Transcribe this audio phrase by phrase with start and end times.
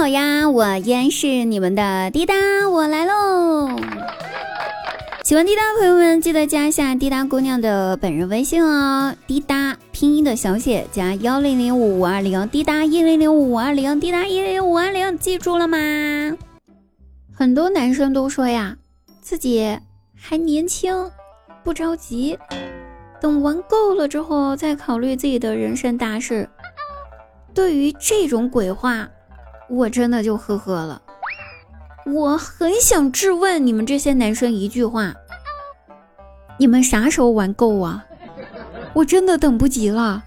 [0.00, 2.34] 好呀，我依然是你们的滴答，
[2.70, 3.68] 我来喽。
[5.22, 9.14] 喜欢滴答的朋友们，记得加一下滴答姑娘的本人微信哦。
[9.26, 15.76] 滴答拼音的小写加幺零零五五二零，滴答一零零五五二零，滴答一零零五二零，记住了吗？
[17.34, 18.78] 很多男生都说呀，
[19.20, 19.78] 自己
[20.16, 21.10] 还年轻，
[21.62, 22.38] 不着急，
[23.20, 26.48] 等玩够了之后再考虑自己的人生大事。
[27.52, 29.06] 对于这种鬼话，
[29.70, 31.00] 我真的就呵呵了。
[32.06, 35.14] 我很想质问你们这些男生一句话：
[36.58, 38.04] 你们啥时候玩够啊？
[38.92, 40.24] 我真的等不及了，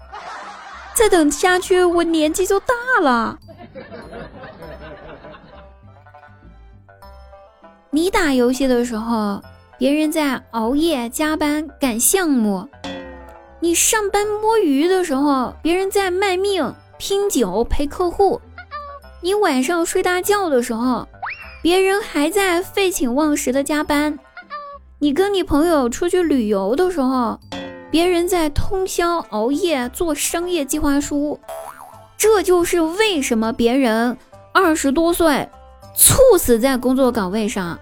[0.94, 3.38] 再等下去我年纪就大了。
[7.90, 9.42] 你打游戏的时候，
[9.76, 12.66] 别人在熬夜加班赶项目；
[13.60, 18.40] 你上班摸鱼的时候，别人在卖命拼酒陪客户；
[19.24, 21.08] 你晚上睡大觉的时候。
[21.62, 24.18] 别人还在废寝忘食的加班，
[24.98, 27.40] 你跟你朋友出去旅游的时候，
[27.90, 31.40] 别人在通宵熬夜做商业计划书。
[32.18, 34.18] 这就是为什么别人
[34.52, 35.48] 二十多岁
[35.96, 37.78] 猝死在工作岗位上，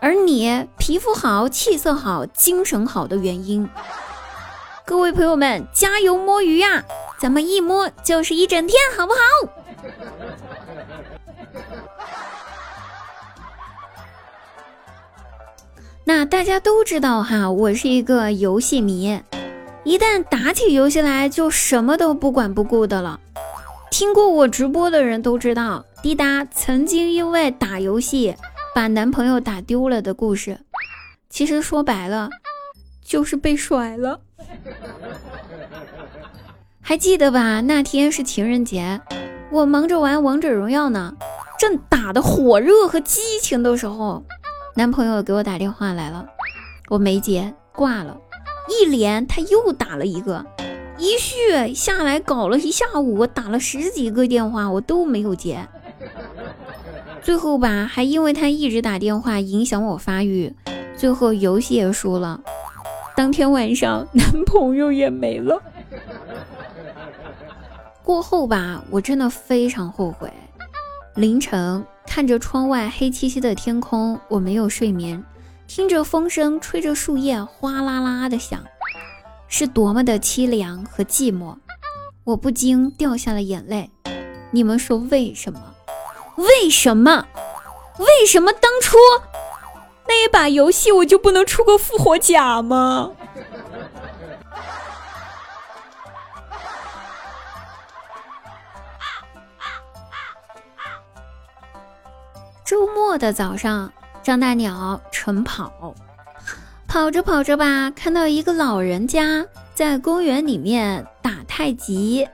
[0.00, 3.70] 而你皮肤好、气色好、精神好的原因。
[4.84, 6.82] 各位朋友们，加油摸鱼呀！
[7.20, 9.18] 咱们一摸就是一整天，好不好？
[16.08, 19.20] 那大家都知道哈，我是一个游戏迷，
[19.84, 23.20] 一旦打起游戏来就什么都不管不顾的了。
[23.90, 28.34] 听过我直播的人都知道，滴答曾经因为打游戏
[28.74, 30.60] 把男朋友打丢了的故事。
[31.28, 32.30] 其实说白了，
[33.04, 34.18] 就是被甩了。
[36.80, 37.60] 还记得吧？
[37.60, 38.98] 那天是情人节，
[39.50, 41.14] 我忙着玩王者荣耀呢，
[41.60, 44.24] 正打的火热和激情的时候。
[44.78, 46.24] 男朋友给我打电话来了，
[46.88, 48.16] 我没接，挂了。
[48.68, 50.46] 一连他又打了一个，
[50.98, 55.66] 一续下来搞了一下午，我打了十几个电话，我都没有接。
[57.20, 60.54] 最后吧，还因为他一直打电话影响我发育，
[60.96, 62.40] 最后游戏也输了。
[63.16, 65.60] 当天晚上男朋友也没了。
[68.04, 70.32] 过后吧，我真的非常后悔。
[71.16, 71.84] 凌晨。
[72.18, 75.24] 看着窗外黑漆漆的天空，我没有睡眠，
[75.68, 78.60] 听着风声吹着树叶哗啦啦的响，
[79.46, 81.54] 是多么的凄凉和寂寞，
[82.24, 83.88] 我不禁掉下了眼泪。
[84.50, 85.62] 你们说为什么？
[86.34, 87.24] 为什么？
[87.98, 88.96] 为什么当初
[90.08, 93.12] 那一把游戏我就不能出个复活甲吗？
[102.68, 103.90] 周末的早上，
[104.22, 105.94] 张大鸟晨跑，
[106.86, 109.42] 跑着跑着吧，看到一个老人家
[109.72, 112.28] 在公园里面打太极，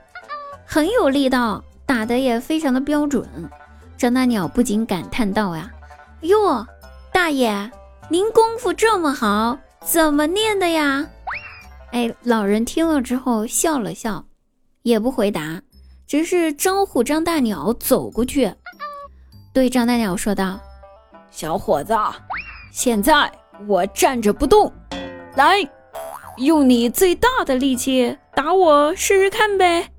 [0.65, 3.25] 很有力道，打的也非常的标准。
[3.97, 5.71] 张大鸟不禁感叹道：“呀，
[6.23, 6.67] 哟，
[7.13, 7.71] 大爷，
[8.09, 11.07] 您功夫这么好，怎么练的呀？”
[11.93, 14.25] 哎，老人听了之后笑了笑，
[14.81, 15.61] 也不回答，
[16.05, 18.53] 只是招呼张大鸟走过去。
[19.55, 20.59] 对张大鸟说道
[21.31, 21.95] ：“小伙子，
[22.73, 23.31] 现在
[23.69, 24.69] 我站着不动，
[25.35, 25.55] 来，
[26.35, 29.89] 用你最大的力气打我试试看呗。”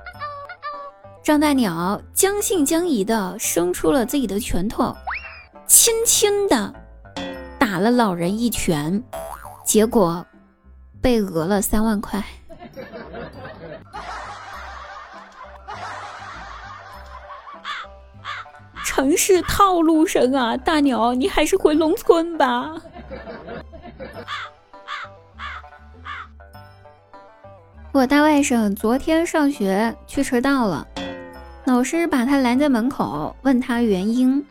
[1.24, 4.94] 张大鸟将信将疑的伸出了自己的拳头，
[5.66, 6.74] 轻轻的
[7.58, 9.02] 打了老人一拳，
[9.64, 10.26] 结果
[11.00, 12.22] 被讹了三万块。
[18.96, 22.74] 城市套路深啊，大鸟，你还是回农村吧。
[27.92, 30.88] 我大外甥昨天上学去迟到了，
[31.66, 34.42] 老师把他拦在门口，问他原因。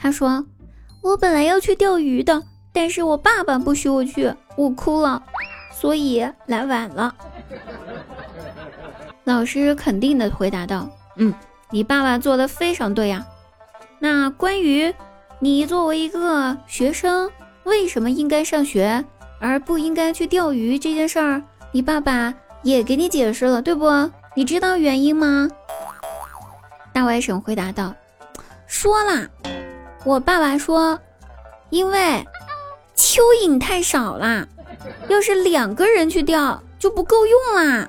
[0.00, 0.44] 他说
[1.00, 5.22] ：“我本来要去钓鱼的，但是我爸爸不许我去，我哭了，
[5.72, 7.14] 所以来晚了。”
[9.22, 10.88] 老师肯定的回答道
[11.18, 11.32] ：“嗯，
[11.70, 13.24] 你爸爸做的非常对呀。”
[14.02, 14.92] 那关于
[15.38, 17.30] 你作为一个学生，
[17.62, 19.04] 为什么应该上学
[19.38, 21.40] 而不应该去钓鱼这件事儿，
[21.70, 22.34] 你爸爸
[22.64, 23.88] 也给你解释了，对不？
[24.34, 25.48] 你知道原因吗？
[26.92, 27.94] 大外甥回答道
[28.66, 29.28] ：“说啦，
[30.04, 30.98] 我爸爸说，
[31.70, 32.26] 因为
[32.96, 34.44] 蚯蚓太少啦，
[35.06, 37.88] 要是两个人去钓就不够用啦。”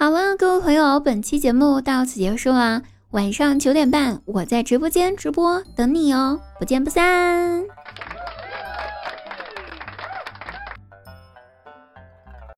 [0.00, 2.80] 好了，各位朋友，本期节目到此结束啦。
[3.10, 7.64] 晚上九点半，我在直播间直播等你哦，不见不散。